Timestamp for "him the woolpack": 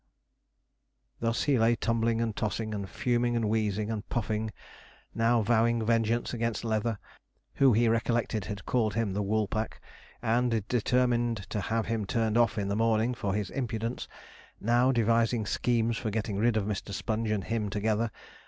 8.95-9.79